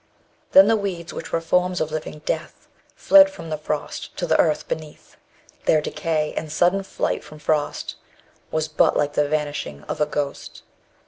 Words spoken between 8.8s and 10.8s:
like the vanishing of a ghost!